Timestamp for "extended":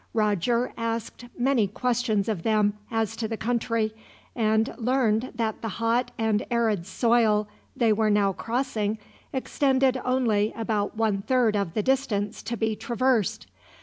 9.31-10.01